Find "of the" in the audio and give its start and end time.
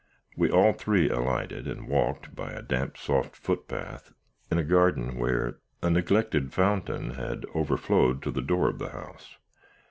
8.67-8.89